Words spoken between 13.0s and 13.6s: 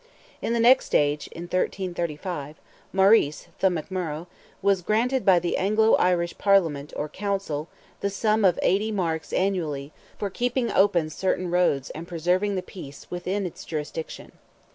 within